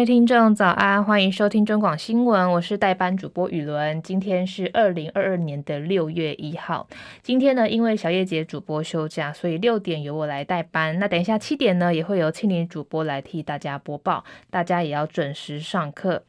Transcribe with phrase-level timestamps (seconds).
[0.00, 4.00] 位听众早安，欢迎收听中广新闻，我是代班主播雨伦。
[4.00, 6.88] 今天是二零二二年的六月一号。
[7.22, 10.98] 今天呢，因为小叶姐主播休假，所以六点由我来代班。
[10.98, 16.22] 那等一下七点呢，也会由庆玲主播来替大家播报，大家也要准时上课。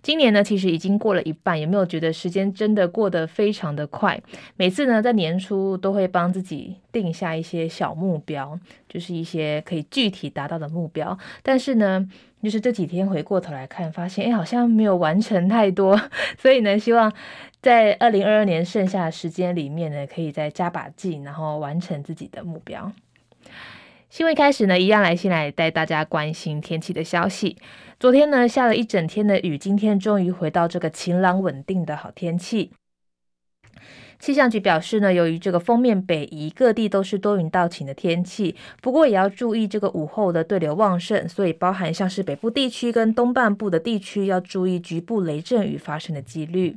[0.00, 4.22] 今年呢，其实已经过了一半，有没有觉得时间真的过得非常的快？
[4.56, 8.56] 每次呢，在年初都会帮自己定下一些小目标，
[8.88, 11.18] 就是一些可以具体达到的目标。
[11.42, 12.08] 但是呢，
[12.42, 16.00] 就是这几天回过头来看，发现哎，好像没有完成太多。
[16.38, 17.12] 所以呢，希望
[17.60, 22.92] 在二零二二年剩下的时间里面呢，可以再加把劲，然后完成自己的目标。
[24.10, 27.56] 新闻开始呢，一样来先来带大家关心天气的消息。
[27.98, 32.72] 昨天呢，下了一整天的雨，今天终于回到这个晴朗稳定的好天气。
[34.22, 38.54] 气象局表示呢，由于这个锋面北移，各地都是多云到晴的天气。
[38.80, 46.76] 不过也要注意这个午后的对流旺盛，所以包含像是北部地区跟东半部的地区，要注意局部雷阵雨发生的几率。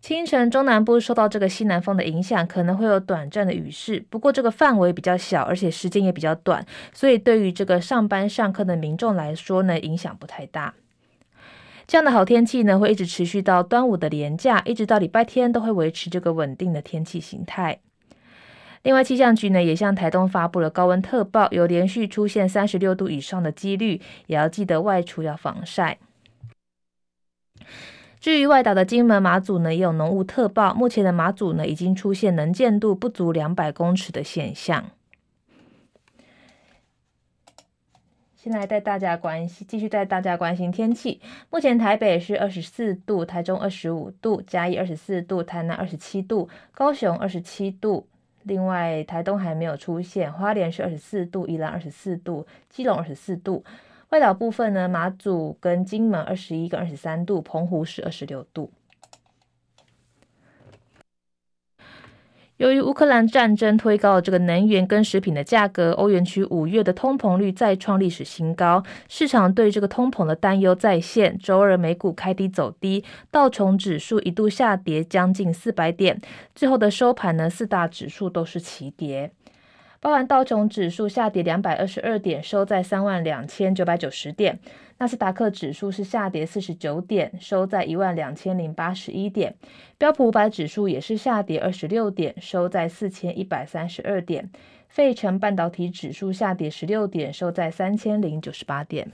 [0.00, 4.04] 清晨，中南部受到这个西南风的影响，可能会有短暂的雨势。
[4.10, 10.74] 不过，这个范围比较小，而且时间也比较短，所以对于这个上班上课的民众来说呢，影响不太大。
[11.86, 17.80] 这样的好天气呢，会一直持续到端午的连假，一直到礼拜天都会维持这个稳定的天气形态。
[18.82, 25.98] 另外，气象局呢也向台东发布了高温特报，有连续出现三十六度以上的几率，也要记得外出要防晒。
[28.18, 30.72] 至于外岛的金门、马祖呢，也有浓雾特报。
[30.74, 34.90] 目前的马祖呢，已经出现能见度不足两百公尺的现象。
[38.42, 41.20] 先来带大家关心，继续带大家关心天气。
[41.48, 48.04] 目前台北是二十四度，台中二十五度，嘉义二十四度，台南二十七度，高雄二十七度。
[48.42, 53.64] 另外，台东还没有出现，花莲是二十四度，宜兰二十四度，基隆二十四度。
[54.08, 58.68] 外岛部分呢，马祖跟金门二十一跟二十三度，澎湖是二十六度。
[62.62, 71.36] 由于乌克兰战争推高了这个能源跟食品的价格，欧元区五月的通膨率再创历史新高，市场对这个通膨的担忧再现。
[71.36, 73.02] 周二美股开低走低，
[73.32, 76.20] 道琼指数一度下跌将近四百点，
[76.54, 79.32] 最后的收盘呢，四大指数都是齐跌。
[80.02, 84.56] 包含道琼指数下跌两百二十二点，收在三万两千九百九十点；
[84.98, 89.52] 纳斯达克指数是下跌四十九点，收在一万两千零八十一点；
[89.98, 94.46] 标普五百指数也是下跌二十六点，收在四千一百三十二点；
[94.88, 99.12] 费城半导体指数下跌十六点，收在三千零九十八点。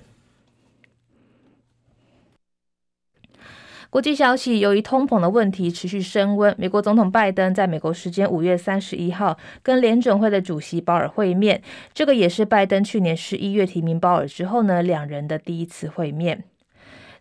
[3.90, 11.62] 国际消息，由于通膨的问题持续升温，美国总统拜登在美国时间五月三十一号跟联准会的主席鲍尔会面，
[11.94, 16.44] 这个也是拜登去年十一月提名鲍尔之后呢，两人的第一次会面。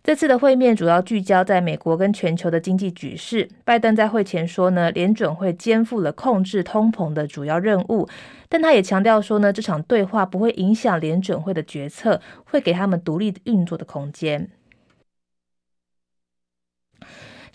[0.04, 3.48] 这次的会面主要聚焦在美国跟全球的经济局势。
[3.64, 8.06] 拜登在会前说呢，联准会肩负了控制通膨的主要任务，
[8.50, 14.50] 但他也强调说呢，这场对话不会影响联准会的决策，会给他们独立运作的空间。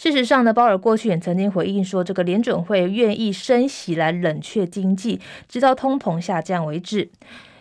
[0.04, 7.10] 事实上呢，鲍尔过去也曾经回应说，这个联准会愿意升息来冷却经济，直到通膨下降为止。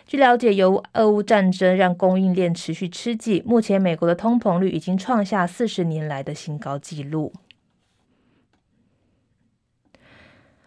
[0.05, 7.31] 据了解，由俄乌战争让供应链持续吃紧，目前美国的通膨率已经创下四十年来的新高纪录。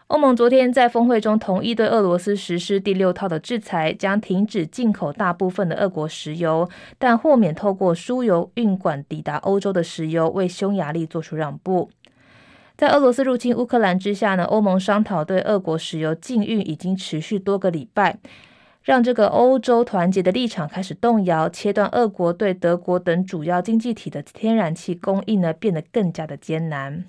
[0.09, 11.91] 欧盟昨天在峰会中同意对俄罗斯实施第六套的制裁，将停止进口大部分的俄国石油，但豁免透过输油运管抵达欧洲的石油，为匈牙利做出让步。
[12.77, 18.16] 在俄罗斯入侵乌克兰之下呢，欧盟商讨对俄国石油禁运已经持续多个礼拜，
[18.84, 27.05] 让这个欧洲团结的立场开始动摇，切断俄国对德国等主要经济体的天然气供应呢，变得更加的艰难。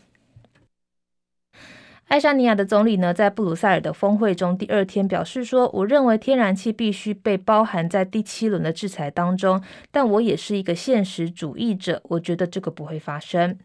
[2.07, 9.61] 爱沙尼亚的总理呢，在布鲁塞尔的峰会中第二天表示说：“我认为天然气必须被包含在第七轮的制裁当中，
[9.91, 13.57] 但我也是一个现实主义者，我觉得这个不会发生。”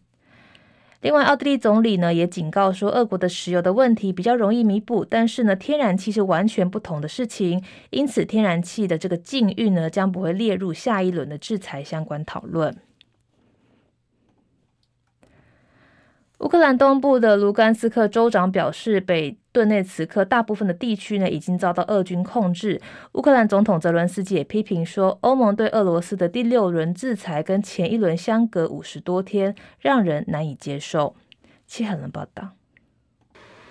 [1.03, 12.77] 另外，奥地利总理呢也警告说，俄国的石油的问题比较容易弥补，但是呢，天然气是完全不同的事情，因此天然气的这个禁运呢将不会列入下一轮的制裁相关讨论。
[16.43, 22.81] 乌克兰东部的卢甘斯克州长表示，北顿内茨克大部分的地区呢已经遭到俄军控制。
[23.13, 31.15] 乌克兰总统泽伦斯基也批评说，欧盟对俄罗斯的第六轮制裁跟前一轮相隔五十多天，让人难以接受。
[31.65, 32.49] 戚海伦报道。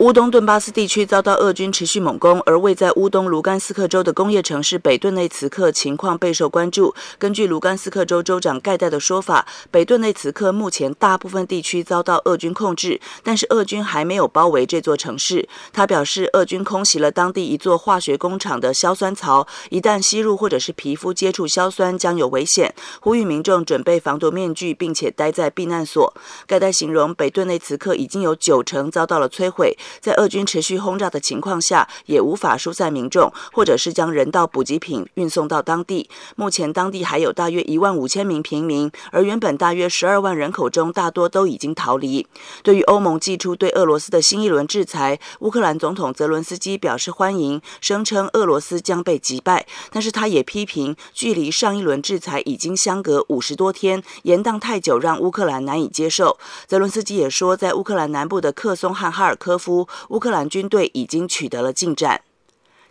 [0.02, 6.96] 乌东顿巴斯地区遭到俄军持续猛攻，而位在乌东卢甘斯克州的工业城市北顿内茨克情况备受关注。
[7.20, 15.48] 根据卢甘斯克州州长盖代的说法，北顿内茨克目前大部分地区遭到俄军控制，但是俄军还没有包围这座城市。
[15.72, 26.12] 他表示，俄军空袭了当地一座化学工厂的硝酸槽，一旦吸入或者是皮肤接触硝酸将有危险，呼吁民众准备防毒面具，并且待在避难所。
[26.48, 29.78] 盖代形容北顿内茨克已经有九成遭到了摧毁。
[30.00, 36.10] 在俄军持续轰炸的情况下，也无法疏散民众，或者是将人道补给品运送到当地。
[36.36, 42.28] 目前当地还有大约一万五千名平民，而原本大约十二万人口中，大多都已经逃离。
[42.64, 49.66] 对于欧盟祭出对俄罗斯的新一轮制裁，乌克兰总统泽伦斯基表示欢迎，声称俄罗斯将被击败。
[49.92, 56.38] 但是他也批评，距离上一轮制裁已经相隔五十多天，延宕太久，让乌克兰难以接受。
[56.68, 59.81] 泽伦斯基也说，在乌克兰南部的克松和哈尔科夫。
[60.10, 62.22] 乌克兰军队已经取得了进展。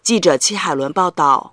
[0.02, 1.52] 记者戚海伦报道：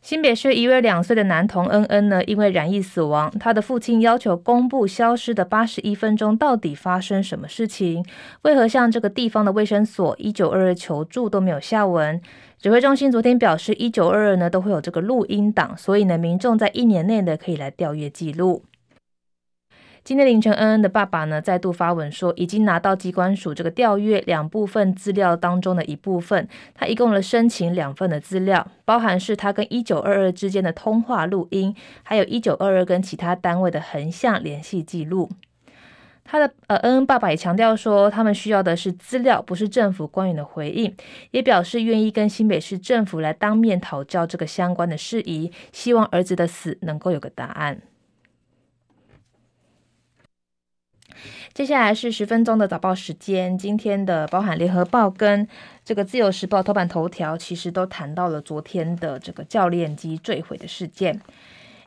[0.00, 3.30] 新北市一位两岁的男童恩恩呢，因为染疫死亡。
[3.38, 8.04] 他的父亲要求公布消失的八十一分钟到底发生什么事情？
[8.42, 12.20] 为何向这个地方的卫生所一九二二求助都没有下文？
[12.58, 18.62] 指挥中心昨天表示，一九二二呢都会有这个录音档，所以呢，民众在一年内呢可以来调阅记录。
[20.06, 26.46] 今天凌晨，恩恩的爸爸呢再度发文说，已经拿到机关署这个调阅两部分资料当中的一部分。
[26.76, 31.74] 他一共了申请两份的资料，包含是他跟一九二二之间的通话录音，
[32.04, 35.28] 还有一九二二跟其他单位的横向联系记录。
[36.22, 40.94] 他的呃，恩恩爸爸也强调说，他们需要的是资料，不是政府官员的回应，
[41.32, 47.80] 也表示愿意跟新北市政府来当面讨教这个相关的事宜，希望儿子的死能够有个答案。
[51.56, 53.56] 接下来是十分钟的早报时间。
[53.56, 55.48] 今天的包含联合报跟
[55.86, 61.18] 这个自由时报头版头条，其实都谈到了昨天的这个教练机坠毁的事件。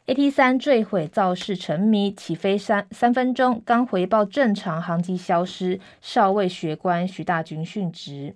[0.07, 8.33] AT 三坠毁造势沉迷，起飞三三分钟，刚回报正常，航机消失，少尉学官徐大军殉职。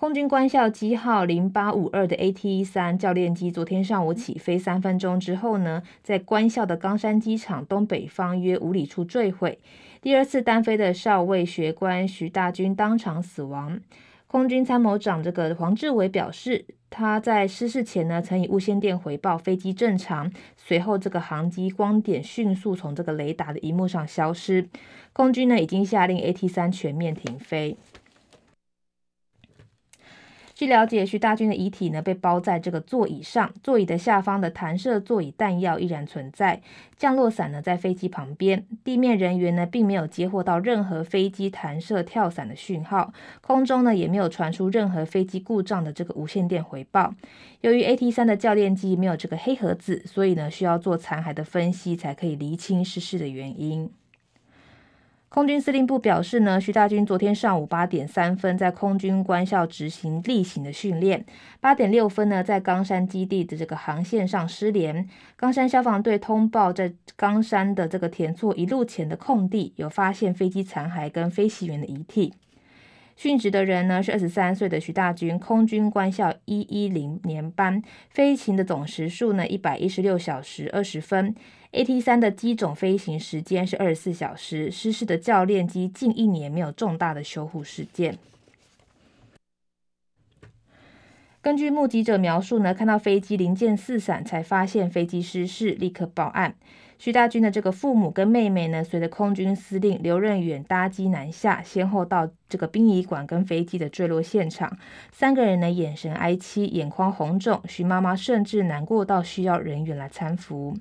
[0.00, 9.58] 空军官校机号零八五二的 AT 三教练机，昨天上午起飞三分钟之后呢，在官校的冈山机场东北方约五里处坠毁。
[10.00, 13.78] 第二次单飞的少尉学官徐大军当场死亡。
[14.26, 24.66] 空军参谋长这个黄志伟表示，他在失事前呢，曾以无线电回报飞机正常，随后这个航机光点迅速从这个雷达的荧幕上消失。
[25.12, 27.76] 空军呢已经下令 AT 三全面停飞。
[30.60, 36.60] 据了解，徐大军的遗体呢被包在这个座椅上，座椅的下方的弹射座椅弹药依然存在。
[36.98, 43.10] 降落伞呢在飞机旁边，地面人员呢并没有接获到任何飞机弹射跳伞的讯号，
[43.40, 47.14] 空中呢也没有传出任何飞机故障的这个无线电回报。
[47.62, 53.90] 由于 AT 三的教练机没有这个黑盒子，所以呢需要做残骸的分析才可以厘清失事的原因。
[55.30, 61.24] 空军司令部表示呢，徐大军昨天上午八点三分在空军官校执行例行的训练，
[61.60, 65.08] 八点六分呢在冈山基地的这个航线上失联。
[65.36, 72.34] 冈山消防队通报，在冈山的这个田厝一路前的空地有发现飞机残骸跟飞行员的遗体。
[73.20, 81.34] 殉职的人呢是二十三岁的徐大军，空军官校一一零年班，飞行的总时数呢一百一十六小时二十分。
[81.72, 84.70] AT 三的机种飞行时间是二十四小时。
[84.70, 88.16] 失事的教练机近一年没有重大的修护事件。
[91.42, 96.54] 根据目击者描述呢，看到飞机零件四散，才发现飞机失事，立刻报案。
[97.00, 104.76] 徐大军的这个父母跟妹妹呢，随着空军司令刘任远搭机南下，先后到这个殡仪馆跟飞机的坠落现场。
[105.10, 107.62] 三个人呢，眼神哀戚，眼眶红肿。
[107.66, 110.76] 徐妈妈甚至难过到需要人员来搀扶。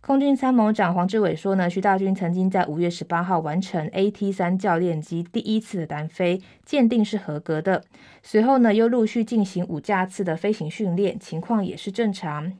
[0.00, 7.82] 空军参谋长黄志伟说呢，徐大军曾经在五月十八号完成 AT 三教练机第一次的单飞，鉴定是合格的。
[8.22, 12.52] 随后呢，又陆续进行五架次的飞行训练，情况也是正常。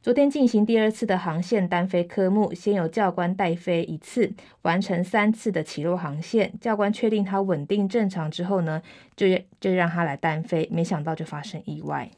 [0.00, 6.52] 昨天进行第二次的航线单飞科目，先由教官带飞一次，完成三次的起落航线。
[6.60, 8.80] 教官确定他稳定正常之后呢，
[9.16, 9.26] 就
[9.60, 12.08] 就让他来单飞，没想到就发生意外。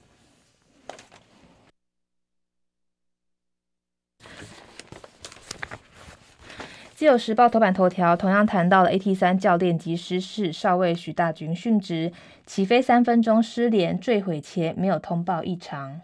[6.95, 12.13] 自由时报头版头条同样谈到了 AT 三教练机失事，少尉徐大军殉职，
[12.45, 16.03] 起飞三分钟失联坠毁前没有通报异常。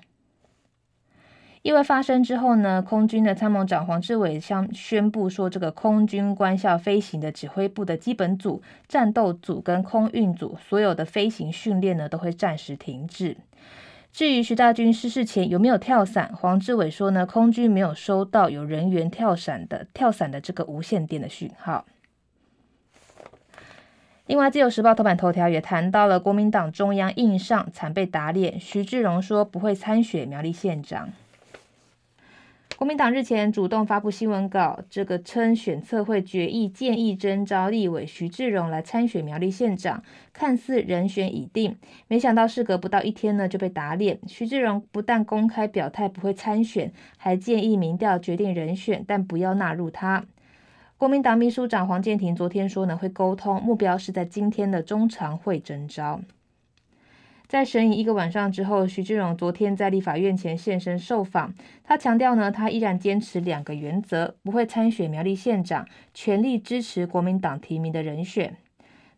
[1.67, 13.37] 意外发生之后呢，空军的参谋长黄志伟将宣布说，这个空军官校飞行的指挥部的基本组、战斗组跟空运组所有的飞行训练呢，都会暂时停止。
[14.13, 21.85] 至于徐大军失事前有没有跳伞，黄志伟说呢，空军没有收到有人员跳伞的跳伞的这个无线电的讯号。
[24.27, 31.09] 另外，《自由时报》头版头条也谈到了国民党中央硬上，惨被打脸，徐志荣说不会参选苗栗县长。
[32.77, 40.03] 国民党日前主动发布新闻稿，这个称选策会决议建议征召立委徐志荣来参选苗栗县长，
[40.35, 41.75] 看似人选已定，
[42.07, 44.19] 没想到事隔不到一天呢就被打脸。
[44.27, 50.27] 徐志荣不但公开表态不会参选，还建议民调决定人选，但不要纳入他。
[50.99, 56.21] 国民党秘书长黄健庭昨天说呢会沟通，目标是在今天的中常会征召。
[57.49, 61.55] 在审议一个晚上之后，徐志荣昨天在立法院前现身受访。
[61.85, 68.57] 他强调呢，他依然坚持两个原则，不会参选苗栗县长，全力支持国民党提名的人选。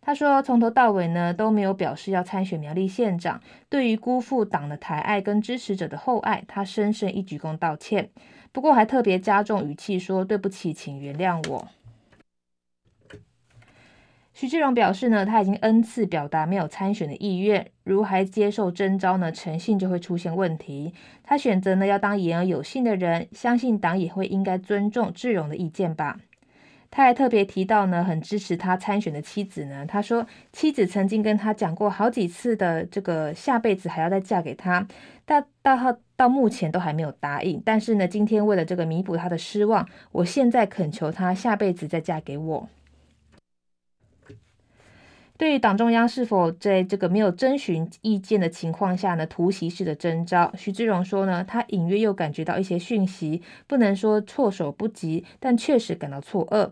[0.01, 3.41] 他说，从头到尾呢都没有表示要参选苗栗县长。
[3.67, 8.09] 对于辜负党的台爱跟支持者的厚爱，他深深一鞠躬道歉。
[8.51, 11.67] 不过还特别加重语气说：“对不起，请原谅我。”
[14.39, 20.93] 徐志荣表示呢，他已经 N 次表达没有参选的意愿，如还接受征召呢，诚信就会出现问题。
[21.25, 26.21] 他选择呢要当言而有信的人，相信党也会应该尊重志荣的意见吧。
[26.89, 34.87] 他还特别提到呢，很支持他参选的妻子呢，他说妻子曾经跟他讲过好几次的这个下辈子还要再嫁给他，
[35.25, 37.61] 但到到到目前都还没有答应。
[37.65, 42.69] 但是呢，今天为了这个弥补他的失望，我现在恳求他下辈子再嫁给我。
[45.39, 56.71] 对于党中央是否在这个没有征询意见的情况下呢，突袭式的征召，徐志荣说呢，他隐约又感觉到一些讯息，不能说措手不及，但确实感到错愕，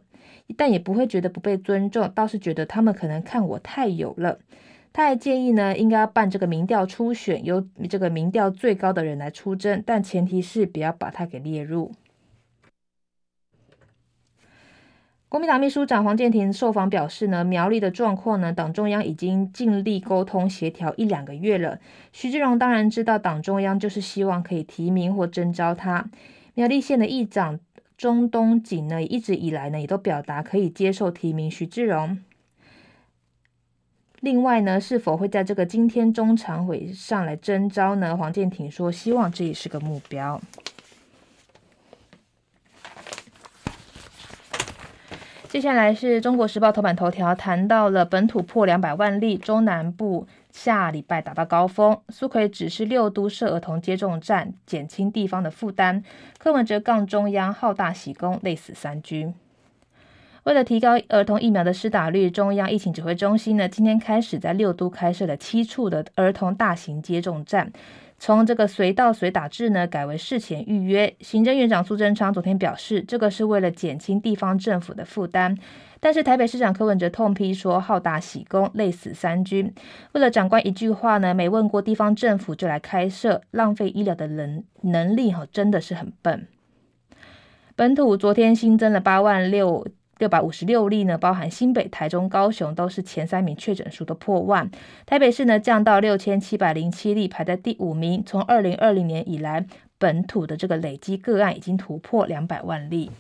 [0.57, 4.38] 但也不会觉得不被尊重，倒是觉得他们可能看我太有了。
[4.91, 11.93] 他还建议呢，应该要办这个民调初选，由这个民调最高的人来出征，但前提是不要把他给列入。
[15.29, 21.79] 国民党秘书长黄健庭受访表示呢，苗栗的状况呢，党中央已经尽力沟通协调一两个月了。
[22.13, 26.10] 徐志荣当然知道，党中央就是希望可以提名或征召他。
[26.53, 27.60] 苗栗县的议长
[27.98, 32.17] 钟东锦呢，一直以来呢，也都表达可以接受提名徐志荣。
[34.22, 38.15] 另外呢，是否会在这个今天中常会上来征召呢？
[38.15, 40.39] 黄健庭说，希望这也是个目标。
[45.50, 51.98] 接下来是中国时报头版头条，谈到了本土破两百万例，中南部下礼拜达到高峰。
[52.10, 56.04] 苏奎指示六都设儿童接种站，减轻地方的负担。
[56.38, 59.34] 柯文哲杠中央好大喜功，累死三军。
[60.44, 67.72] 为了提高儿童疫苗的施打率，中央疫情指挥中心呢，今天开始在六都开设了七处的儿童大型接种站。
[68.19, 71.15] 从这个随到随打制呢，改为事前预约。
[71.19, 75.55] 行政院长苏贞昌昨天表示，这个是为了减轻地方政府的负担。
[76.00, 79.74] 但是台北市长柯文哲痛批说，好大喜功，累死三军。
[80.13, 86.47] 为了长官一句话呢，没问过地方政府就来开设，浪费医疗的能能力哈，真的是很笨。
[87.75, 89.88] 本土昨天新增了八万六。
[90.19, 94.69] 六百五十六例呢，包含新北、台中、高雄，都是前三名确诊数都破万。
[95.05, 98.24] 台北市呢降到六千七百零七例，排在第五名。
[98.25, 99.65] 从二零二零年以来，
[99.97, 103.12] 本土的这个累积个案已经突破两百万例。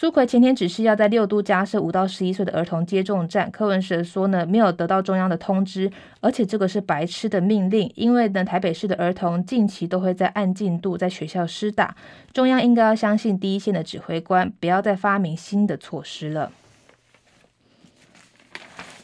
[0.00, 5.92] 苏奎前天指示要在六都加设五到十一岁的儿童接种站，柯文哲说呢，没有得到中央的通知，
[6.22, 11.94] 而且这个是白痴的命令，因为呢台北市的儿童近期都会在按进度在学校施打，
[12.32, 16.50] 中央应该要相信第一线的指挥官，不要再发明新的措施了。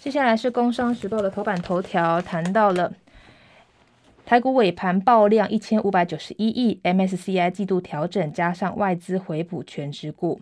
[0.00, 2.94] 接下来是工商时报的头版头条，谈到了
[4.24, 10.40] 台股尾盘爆量一千五百九十一亿，MSCI 季度调整加上外资回补全值股。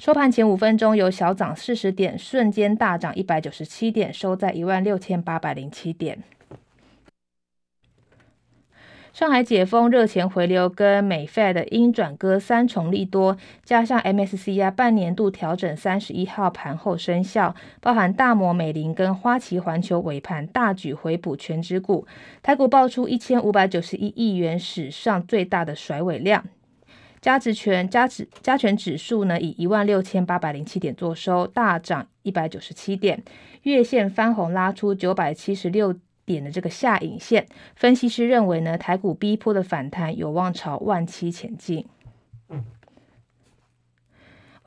[0.00, 6.22] 收盘前五分钟，由小涨四十点，瞬间大涨一百九十七点，收在一万六千八百零七点。
[9.12, 22.06] 上海解封、热钱回流跟美 Fed 的鹰转鸽三重利多，加上 MSCI 半年度调整三十一号盘后生效，包含大摩、美林跟花旗环球尾盘大举回补权值股，
[22.42, 26.46] 台股爆出一千五百九十一亿元史上最大的甩尾量。
[27.20, 33.22] 加值权加指加权指数呢，以一万六千八百零七点做收，大涨一百九十七点，
[33.64, 37.46] 月线翻红拉出九百七十六点的这个下影线。
[37.76, 41.84] 分析师认为呢，台股逼迫的反弹有望朝万七前进。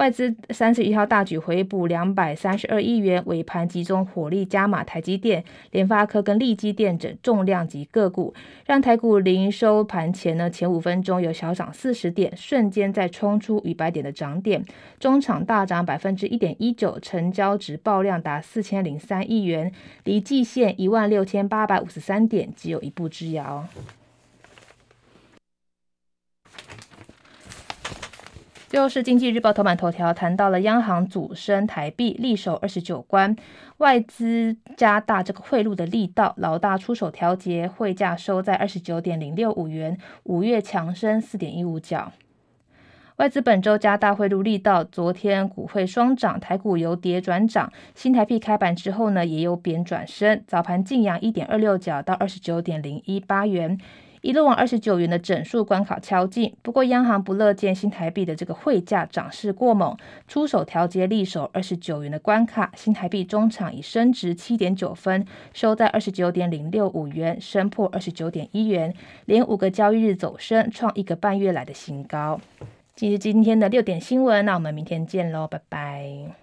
[0.03, 5.41] 外资三十一号大举回补两百三十二亿元，尾盘集中火力加码台积电、
[5.71, 8.33] 联发科跟力积电等重量级个股，
[8.65, 14.65] 让台股临收盘前呢前五分钟有小涨四十点，瞬间再冲出逾百点的涨点，
[14.99, 19.71] 中场大涨百分之一点一九，成交值爆量达四千零三亿元，
[20.03, 23.65] 离季线一万六千八百五十三点只有一步之遥。
[28.73, 33.35] 最后是经济日报头版头条，谈到了央行主升台币，力守二十九关，
[33.77, 42.11] 外资加大这个汇入的力道，老大出手调节，汇价收在二十九点零六五元，五月强升四点一五角。
[43.17, 53.77] 外资本周加大汇入力道，昨天股汇双涨，台股由跌转涨，新台币开盘之后呢，也由贬转升，早盘劲扬一点二六角到二十九点零一八元。
[54.23, 59.97] 一路往二十九元的整数关卡敲进，不过央行不乐见新台币的这个汇价涨势过猛，
[60.29, 62.71] 出手调节力守二十九元的关卡。
[62.73, 72.39] 新台币中场已升值七点九分，收在二十九点零六五元，升破二十九点一元，连五个交易日走升，创一个半月来的新高。
[72.95, 76.33] 这是今天的六点新闻，那我们明天见喽，拜拜。